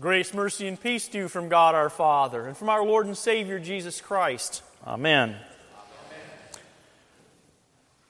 [0.00, 3.14] Grace, mercy, and peace to you from God our Father and from our Lord and
[3.14, 4.62] Savior Jesus Christ.
[4.86, 5.36] Amen.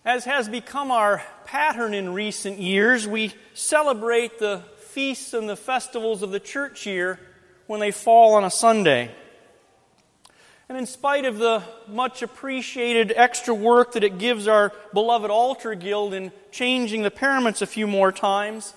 [0.05, 6.23] As has become our pattern in recent years, we celebrate the feasts and the festivals
[6.23, 7.19] of the church year
[7.67, 9.11] when they fall on a Sunday.
[10.69, 15.75] And in spite of the much appreciated extra work that it gives our beloved altar
[15.75, 18.75] guild in changing the paraments a few more times,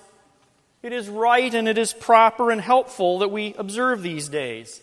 [0.83, 4.81] it is right and it is proper and helpful that we observe these days.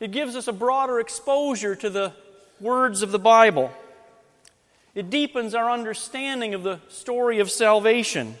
[0.00, 2.12] It gives us a broader exposure to the
[2.60, 3.72] words of the Bible.
[4.94, 8.36] It deepens our understanding of the story of salvation.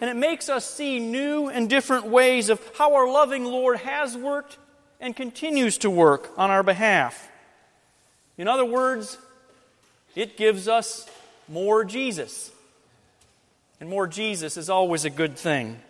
[0.00, 4.16] And it makes us see new and different ways of how our loving Lord has
[4.16, 4.56] worked
[5.00, 7.28] and continues to work on our behalf.
[8.38, 9.18] In other words,
[10.14, 11.08] it gives us
[11.48, 12.50] more Jesus.
[13.80, 15.80] And more Jesus is always a good thing.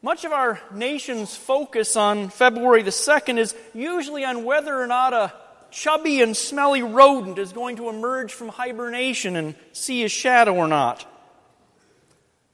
[0.00, 5.12] Much of our nation's focus on February the 2nd is usually on whether or not
[5.12, 5.32] a
[5.70, 10.68] chubby and smelly rodent is going to emerge from hibernation and see his shadow or
[10.68, 11.04] not.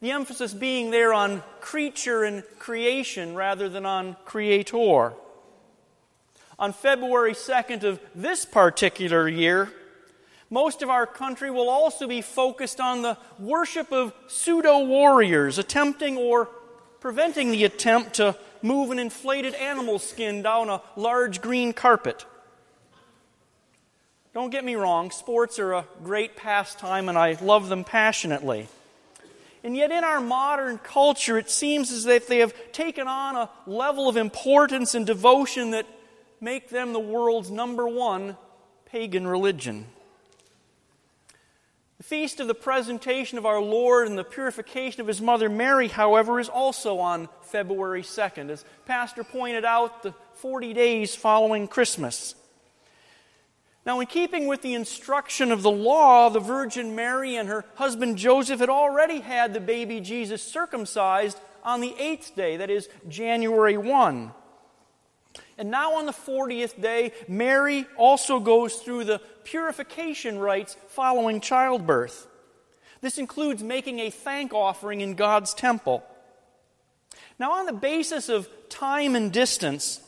[0.01, 5.13] The emphasis being there on creature and creation rather than on creator.
[6.59, 9.71] On February 2nd of this particular year,
[10.51, 16.17] most of our country will also be focused on the worship of pseudo warriors attempting
[16.17, 16.49] or
[17.01, 22.25] preventing the attempt to move an inflated animal skin down a large green carpet.
[24.33, 28.69] Don't get me wrong, sports are a great pastime and I love them passionately.
[29.63, 33.49] And yet, in our modern culture, it seems as if they have taken on a
[33.67, 35.87] level of importance and devotion that
[36.39, 38.37] make them the world's number one
[38.85, 39.87] pagan religion.
[42.05, 46.39] Feast of the presentation of our Lord and the purification of his mother Mary, however,
[46.39, 52.35] is also on February 2nd, as Pastor pointed out, the 40 days following Christmas.
[53.87, 58.19] Now, in keeping with the instruction of the law, the Virgin Mary and her husband
[58.19, 63.79] Joseph had already had the baby Jesus circumcised on the eighth day, that is, January
[63.79, 64.31] 1.
[65.57, 72.27] And now on the 40th day, Mary also goes through the purification rites following childbirth.
[73.01, 76.03] This includes making a thank offering in God's temple.
[77.39, 80.01] Now, on the basis of time and distance,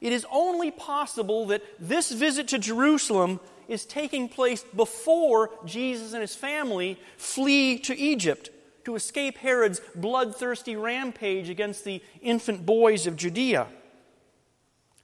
[0.00, 6.22] it is only possible that this visit to Jerusalem is taking place before Jesus and
[6.22, 8.50] his family flee to Egypt
[8.84, 13.66] to escape Herod's bloodthirsty rampage against the infant boys of Judea.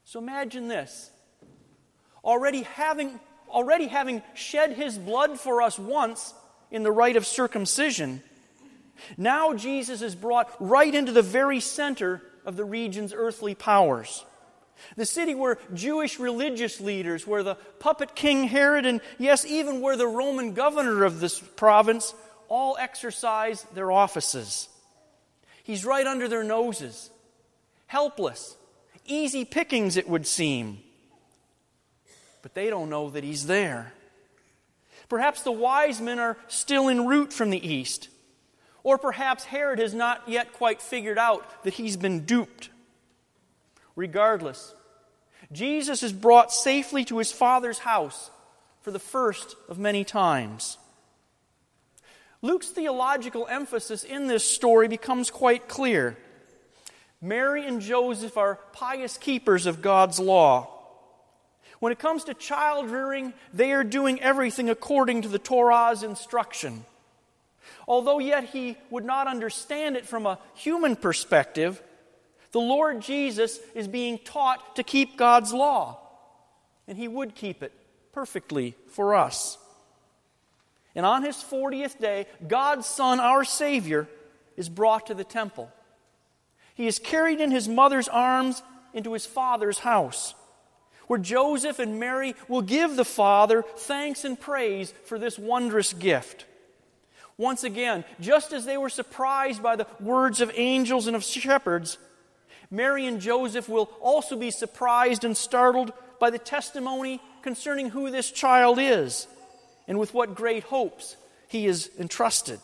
[0.05, 1.11] So imagine this.
[2.23, 6.35] Already having, already having shed his blood for us once
[6.71, 8.23] in the rite of circumcision,
[9.17, 14.25] now Jesus is brought right into the very center of the region's earthly powers.
[14.97, 19.97] The city where Jewish religious leaders, where the puppet king Herod, and yes, even where
[19.97, 22.15] the Roman governor of this province
[22.49, 24.69] all exercise their offices.
[25.63, 27.11] He's right under their noses,
[27.87, 28.57] helpless,
[29.07, 30.79] easy pickings, it would seem.
[32.43, 33.93] But they don't know that he's there.
[35.09, 38.09] Perhaps the wise men are still en route from the east.
[38.83, 42.69] Or perhaps Herod has not yet quite figured out that he's been duped.
[43.97, 44.75] Regardless,
[45.53, 48.31] Jesus is brought safely to his Father's house
[48.83, 50.79] for the first of many times.
[52.43, 56.19] Luke's theological emphasis in this story becomes quite clear.
[57.21, 60.71] Mary and Joseph are pious keepers of God's law.
[61.81, 66.85] When it comes to child rearing, they are doing everything according to the Torah's instruction.
[67.87, 71.83] Although yet he would not understand it from a human perspective,
[72.53, 75.99] the Lord Jesus is being taught to keep God's law,
[76.87, 77.73] and he would keep it
[78.13, 79.59] perfectly for us.
[80.95, 84.09] And on his 40th day, God's Son, our Savior,
[84.57, 85.71] is brought to the temple.
[86.75, 88.63] He is carried in his mother's arms
[88.93, 90.35] into his father's house,
[91.07, 96.47] where Joseph and Mary will give the Father thanks and praise for this wondrous gift.
[97.37, 101.99] Once again, just as they were surprised by the words of angels and of shepherds,
[102.71, 108.31] Mary and Joseph will also be surprised and startled by the testimony concerning who this
[108.31, 109.27] child is
[109.87, 111.17] and with what great hopes
[111.49, 112.61] he is entrusted.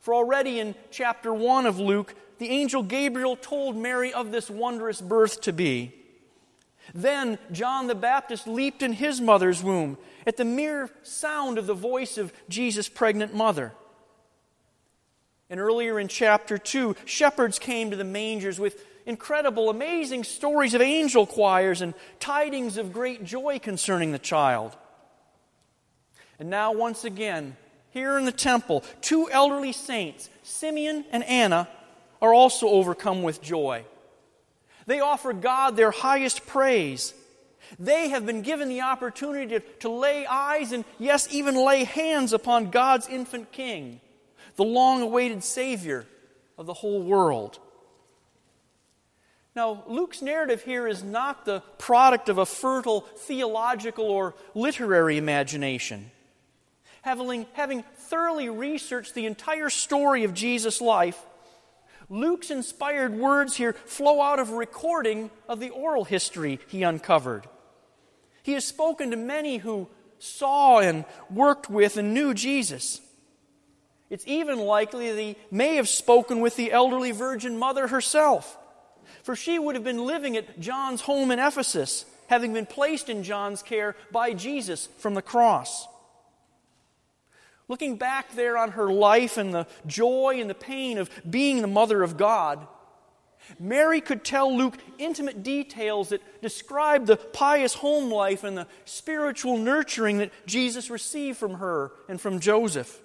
[0.00, 5.00] For already in chapter 1 of Luke, the angel Gabriel told Mary of this wondrous
[5.00, 5.94] birth to be.
[6.94, 11.74] Then John the Baptist leaped in his mother's womb at the mere sound of the
[11.74, 13.72] voice of Jesus' pregnant mother.
[15.50, 20.82] And earlier in chapter 2, shepherds came to the mangers with incredible, amazing stories of
[20.82, 24.76] angel choirs and tidings of great joy concerning the child.
[26.38, 27.56] And now, once again,
[27.90, 31.68] here in the temple, two elderly saints, Simeon and Anna,
[32.20, 33.84] are also overcome with joy.
[34.86, 37.14] They offer God their highest praise.
[37.78, 42.32] They have been given the opportunity to, to lay eyes and, yes, even lay hands
[42.32, 44.00] upon God's infant king,
[44.56, 46.06] the long awaited Savior
[46.56, 47.58] of the whole world.
[49.54, 56.10] Now, Luke's narrative here is not the product of a fertile theological or literary imagination.
[57.02, 61.18] Having, having thoroughly researched the entire story of Jesus' life,
[62.08, 67.46] Luke's inspired words here flow out of a recording of the oral history he uncovered.
[68.42, 69.88] He has spoken to many who
[70.18, 73.00] saw and worked with and knew Jesus.
[74.10, 78.56] It's even likely that he may have spoken with the elderly Virgin Mother herself,
[79.22, 83.22] for she would have been living at John's home in Ephesus, having been placed in
[83.22, 85.86] John's care by Jesus from the cross.
[87.68, 91.68] Looking back there on her life and the joy and the pain of being the
[91.68, 92.66] mother of God,
[93.58, 99.56] Mary could tell Luke intimate details that describe the pious home life and the spiritual
[99.58, 103.00] nurturing that Jesus received from her and from Joseph.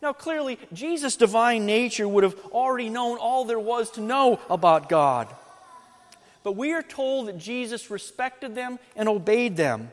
[0.00, 4.88] Now, clearly, Jesus' divine nature would have already known all there was to know about
[4.88, 5.28] God.
[6.42, 9.92] But we are told that Jesus respected them and obeyed them.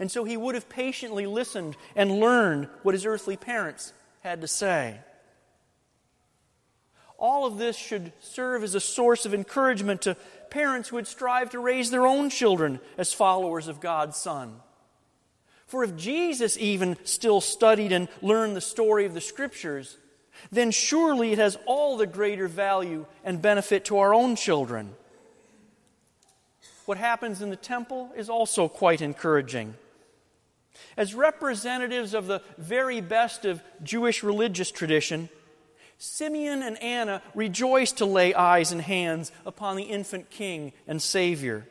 [0.00, 3.92] And so he would have patiently listened and learned what his earthly parents
[4.22, 4.98] had to say.
[7.18, 10.16] All of this should serve as a source of encouragement to
[10.48, 14.54] parents who would strive to raise their own children as followers of God's Son.
[15.66, 19.98] For if Jesus even still studied and learned the story of the Scriptures,
[20.50, 24.94] then surely it has all the greater value and benefit to our own children.
[26.86, 29.74] What happens in the temple is also quite encouraging.
[30.96, 35.28] As representatives of the very best of Jewish religious tradition,
[35.98, 41.66] Simeon and Anna rejoiced to lay eyes and hands upon the infant king and Savior.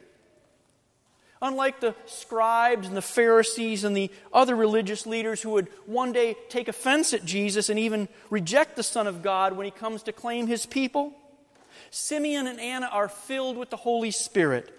[1.41, 6.35] Unlike the scribes and the Pharisees and the other religious leaders who would one day
[6.49, 10.11] take offense at Jesus and even reject the Son of God when he comes to
[10.11, 11.13] claim his people,
[11.91, 14.75] Simeon and Anna are filled with the Holy Spirit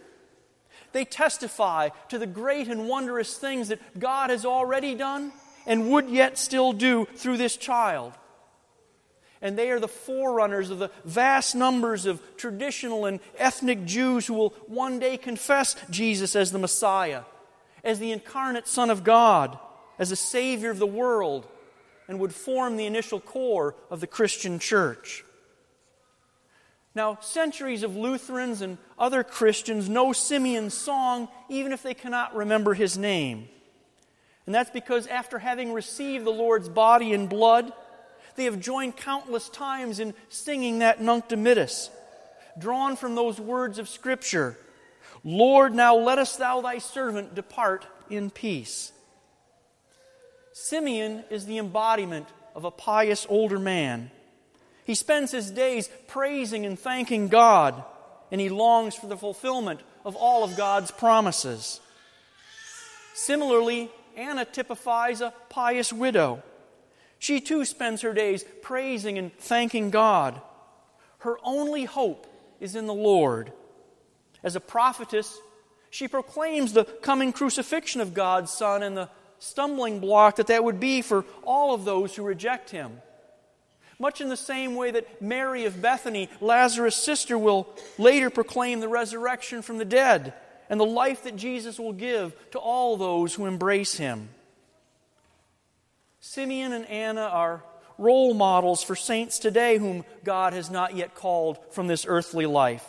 [0.93, 5.33] they testify to the great and wondrous things that God has already done
[5.67, 8.13] and would yet still do through this child.
[9.43, 14.35] And they are the forerunners of the vast numbers of traditional and ethnic Jews who
[14.35, 17.23] will one day confess Jesus as the Messiah,
[17.83, 19.59] as the incarnate Son of God,
[19.99, 21.47] as the Savior of the world,
[22.07, 25.25] and would form the initial core of the Christian church.
[26.95, 32.75] Now, centuries of Lutherans and other Christians know Simeon's song even if they cannot remember
[32.75, 33.49] his name.
[34.47, 37.73] And that's because after having received the Lord's body and blood,
[38.35, 41.91] they have joined countless times in singing that Nunc Dimittis,
[42.59, 44.57] drawn from those words of Scripture
[45.23, 48.91] Lord, now lettest thou thy servant depart in peace.
[50.53, 54.11] Simeon is the embodiment of a pious older man
[54.85, 57.83] he spends his days praising and thanking God,
[58.31, 61.81] and he longs for the fulfillment of all of God's promises.
[63.15, 66.43] Similarly, Anna typifies a pious widow.
[67.19, 70.41] She too spends her days praising and thanking God.
[71.19, 72.27] Her only hope
[72.61, 73.53] is in the Lord.
[74.43, 75.39] As a prophetess,
[75.91, 80.81] she proclaims the coming crucifixion of God's Son and the stumbling block that that would
[80.81, 83.03] be for all of those who reject him
[84.01, 88.89] much in the same way that Mary of Bethany, Lazarus' sister, will later proclaim the
[88.89, 90.33] resurrection from the dead
[90.69, 94.31] and the life that Jesus will give to all those who embrace him.
[96.21, 97.63] Simeon and Anna are
[97.99, 102.87] role models for saints today whom God has not yet called from this earthly life.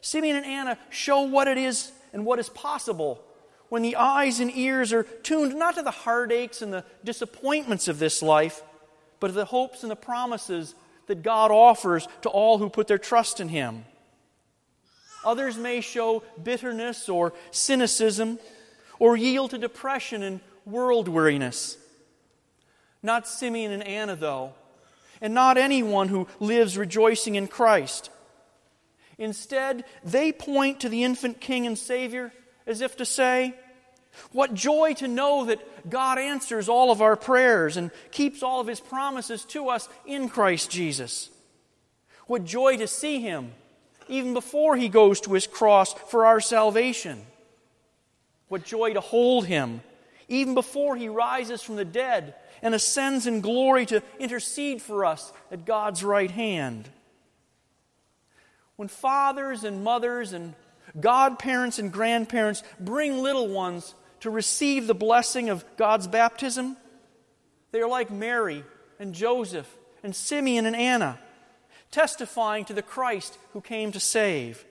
[0.00, 3.22] Simeon and Anna show what it is and what is possible
[3.68, 7.98] when the eyes and ears are tuned not to the heartaches and the disappointments of
[7.98, 8.62] this life,
[9.26, 10.76] but the hopes and the promises
[11.08, 13.84] that God offers to all who put their trust in Him.
[15.24, 18.38] Others may show bitterness or cynicism
[19.00, 21.76] or yield to depression and world weariness.
[23.02, 24.52] Not Simeon and Anna, though,
[25.20, 28.10] and not anyone who lives rejoicing in Christ.
[29.18, 32.32] Instead, they point to the infant King and Savior
[32.64, 33.56] as if to say,
[34.32, 38.66] What joy to know that God answers all of our prayers and keeps all of
[38.66, 41.30] His promises to us in Christ Jesus.
[42.26, 43.52] What joy to see Him
[44.08, 47.24] even before He goes to His cross for our salvation.
[48.48, 49.80] What joy to hold Him
[50.28, 55.32] even before He rises from the dead and ascends in glory to intercede for us
[55.50, 56.88] at God's right hand.
[58.76, 60.54] When fathers and mothers and
[60.98, 63.94] godparents and grandparents bring little ones
[64.26, 66.76] to receive the blessing of God's baptism,
[67.70, 68.64] they are like Mary
[68.98, 71.20] and Joseph and Simeon and Anna,
[71.92, 74.64] testifying to the Christ who came to save.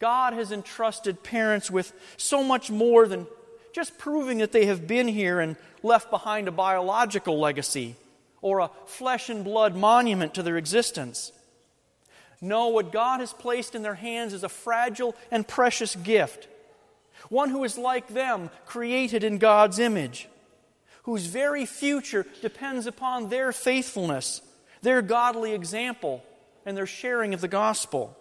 [0.00, 3.26] God has entrusted parents with so much more than
[3.72, 7.96] just proving that they have been here and left behind a biological legacy
[8.42, 11.32] or a flesh and blood monument to their existence.
[12.42, 16.48] No, what God has placed in their hands is a fragile and precious gift.
[17.28, 20.28] One who is like them, created in God's image,
[21.04, 24.42] whose very future depends upon their faithfulness,
[24.82, 26.24] their godly example,
[26.64, 28.16] and their sharing of the gospel.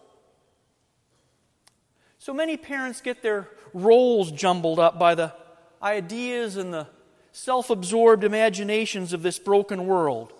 [2.17, 5.33] So many parents get their roles jumbled up by the
[5.81, 6.87] ideas and the
[7.31, 10.33] self absorbed imaginations of this broken world.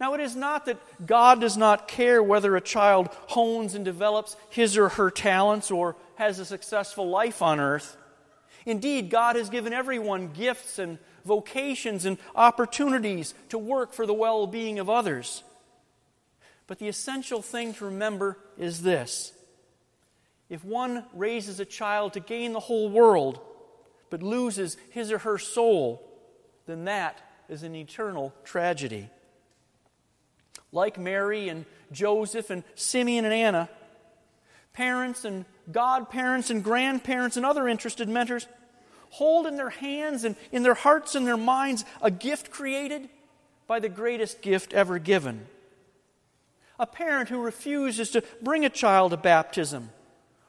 [0.00, 4.36] Now, it is not that God does not care whether a child hones and develops
[4.50, 7.96] his or her talents or has a successful life on earth.
[8.66, 14.46] Indeed, God has given everyone gifts and vocations and opportunities to work for the well
[14.46, 15.42] being of others.
[16.66, 19.32] But the essential thing to remember is this
[20.48, 23.40] if one raises a child to gain the whole world,
[24.10, 26.06] but loses his or her soul,
[26.66, 29.08] then that is an eternal tragedy.
[30.74, 33.68] Like Mary and Joseph and Simeon and Anna,
[34.74, 38.46] parents and godparents and grandparents and other interested mentors
[39.10, 43.08] hold in their hands and in their hearts and their minds a gift created
[43.68, 45.46] by the greatest gift ever given.
[46.80, 49.90] A parent who refuses to bring a child to baptism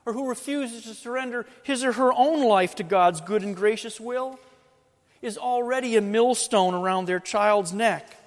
[0.08, 4.00] or who refuses to surrender his or her own life to God's good and gracious
[4.00, 4.40] will
[5.22, 8.18] is already a millstone around their child's neck.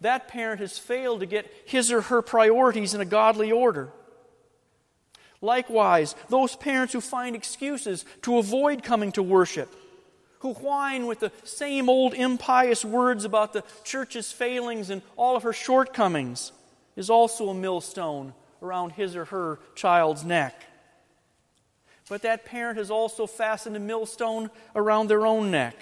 [0.00, 3.90] That parent has failed to get his or her priorities in a godly order.
[5.40, 9.74] Likewise, those parents who find excuses to avoid coming to worship,
[10.40, 15.42] who whine with the same old impious words about the church's failings and all of
[15.42, 16.52] her shortcomings,
[16.94, 20.64] is also a millstone around his or her child's neck.
[22.08, 25.76] But that parent has also fastened a millstone around their own neck.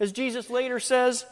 [0.00, 1.26] As Jesus later says,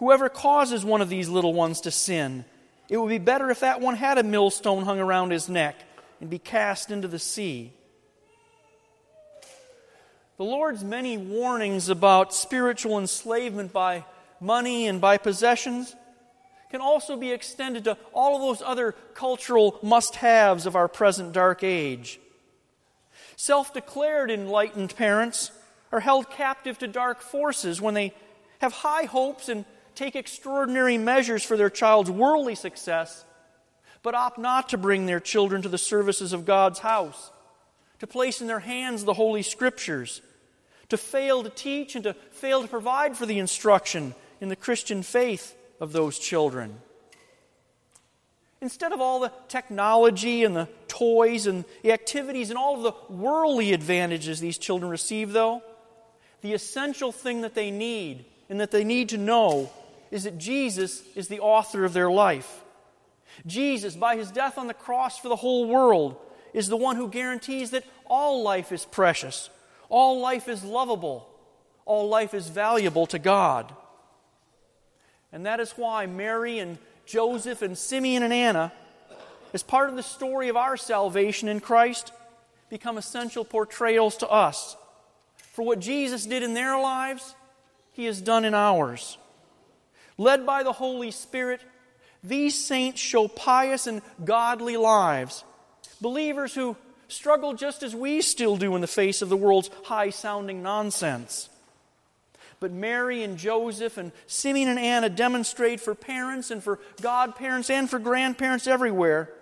[0.00, 2.44] whoever causes one of these little ones to sin,
[2.88, 5.76] it would be better if that one had a millstone hung around his neck
[6.20, 7.72] and be cast into the sea.
[10.38, 14.06] The Lord's many warnings about spiritual enslavement by
[14.40, 15.94] money and by possessions
[16.70, 21.34] can also be extended to all of those other cultural must haves of our present
[21.34, 22.18] dark age.
[23.36, 25.50] Self declared enlightened parents
[25.92, 28.14] are held captive to dark forces when they
[28.60, 29.66] have high hopes and
[30.00, 33.22] take extraordinary measures for their child's worldly success,
[34.02, 37.30] but opt not to bring their children to the services of God's house,
[37.98, 40.22] to place in their hands the Holy Scriptures,
[40.88, 45.02] to fail to teach and to fail to provide for the instruction in the Christian
[45.02, 46.80] faith of those children.
[48.62, 53.14] Instead of all the technology and the toys and the activities and all of the
[53.14, 55.62] worldly advantages these children receive, though,
[56.40, 59.70] the essential thing that they need and that they need to know
[60.10, 62.62] is that Jesus is the author of their life.
[63.46, 66.16] Jesus, by his death on the cross for the whole world,
[66.52, 69.50] is the one who guarantees that all life is precious,
[69.88, 71.28] all life is lovable,
[71.84, 73.72] all life is valuable to God.
[75.32, 78.72] And that is why Mary and Joseph and Simeon and Anna,
[79.52, 82.12] as part of the story of our salvation in Christ,
[82.68, 84.76] become essential portrayals to us.
[85.36, 87.34] For what Jesus did in their lives,
[87.92, 89.18] he has done in ours.
[90.20, 91.62] Led by the Holy Spirit,
[92.22, 95.44] these saints show pious and godly lives.
[95.98, 96.76] Believers who
[97.08, 101.48] struggle just as we still do in the face of the world's high sounding nonsense.
[102.60, 107.88] But Mary and Joseph and Simeon and Anna demonstrate for parents and for godparents and
[107.88, 109.32] for grandparents everywhere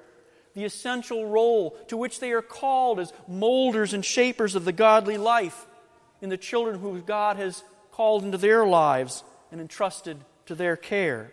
[0.55, 5.19] the essential role to which they are called as molders and shapers of the godly
[5.19, 5.67] life
[6.23, 10.19] in the children who God has called into their lives and entrusted
[10.49, 11.31] to their care.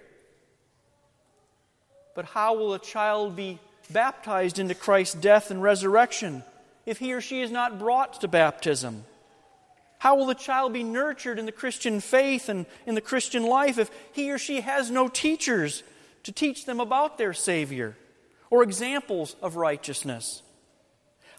[2.16, 6.44] But how will a child be baptized into Christ's death and resurrection
[6.86, 9.06] if he or she is not brought to baptism?
[10.00, 13.78] How will the child be nurtured in the Christian faith and in the Christian life
[13.78, 15.84] if he or she has no teachers
[16.24, 17.96] to teach them about their Savior
[18.50, 20.44] or examples of righteousness?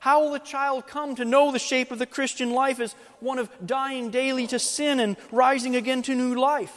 [0.01, 3.39] How will the child come to know the shape of the Christian life as one
[3.39, 6.73] of dying daily to sin and rising again to new life?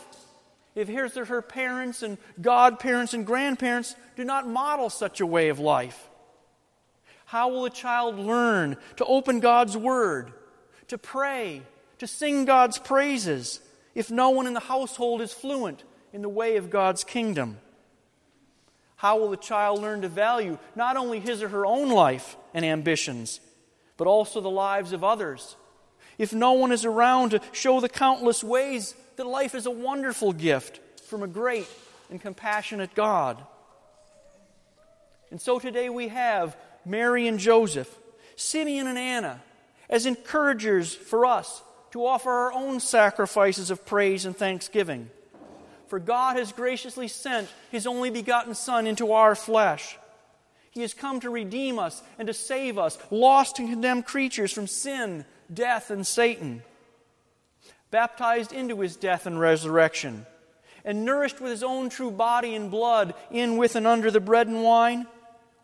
[0.75, 5.49] If his or her parents and godparents and grandparents do not model such a way
[5.49, 6.09] of life,
[7.25, 10.31] how will a child learn to open God's Word,
[10.88, 11.61] to pray,
[11.99, 13.59] to sing God's praises,
[13.93, 15.83] if no one in the household is fluent
[16.13, 17.59] in the way of God's kingdom?
[18.95, 22.65] How will the child learn to value not only his or her own life and
[22.65, 23.39] ambitions,
[23.95, 25.55] but also the lives of others?
[26.19, 30.31] If no one is around to show the countless ways that life is a wonderful
[30.33, 31.67] gift from a great
[32.11, 33.43] and compassionate God.
[35.31, 37.91] And so today we have Mary and Joseph,
[38.35, 39.41] Simeon and Anna,
[39.89, 45.09] as encouragers for us to offer our own sacrifices of praise and thanksgiving
[45.89, 49.97] for God has graciously sent His only begotten Son into our flesh.
[50.69, 54.67] He has come to redeem us and to save us, lost and condemned creatures from
[54.67, 56.63] sin, death, and Satan.
[57.91, 60.25] Baptized into His death and resurrection,
[60.86, 64.48] and nourished with His own true body and blood, in, with, and under the bread
[64.48, 65.08] and wine,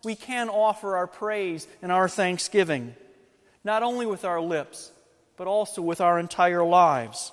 [0.04, 2.96] we can offer our praise and our thanksgiving,
[3.63, 4.92] not only with our lips,
[5.38, 7.32] but also with our entire lives.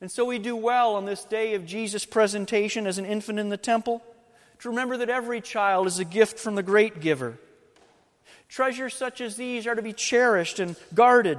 [0.00, 3.50] And so we do well on this day of Jesus' presentation as an infant in
[3.50, 4.02] the temple
[4.58, 7.38] to remember that every child is a gift from the great giver.
[8.52, 11.38] Treasures such as these are to be cherished and guarded,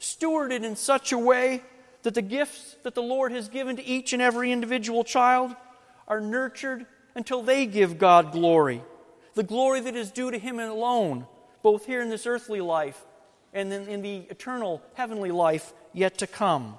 [0.00, 1.62] stewarded in such a way
[2.04, 5.54] that the gifts that the Lord has given to each and every individual child
[6.06, 8.80] are nurtured until they give God glory,
[9.34, 11.26] the glory that is due to Him alone,
[11.62, 13.04] both here in this earthly life
[13.52, 16.76] and then in the eternal heavenly life yet to come.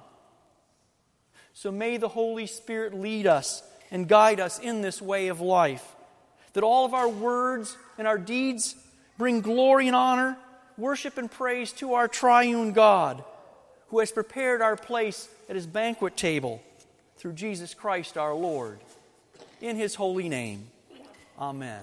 [1.54, 3.62] So may the Holy Spirit lead us
[3.92, 5.94] and guide us in this way of life.
[6.54, 8.74] That all of our words and our deeds
[9.20, 10.34] bring glory and honor,
[10.78, 13.22] worship and praise to our triune God,
[13.88, 16.62] who has prepared our place at his banquet table
[17.18, 18.78] through Jesus Christ our Lord.
[19.60, 20.68] In his holy name,
[21.38, 21.82] amen.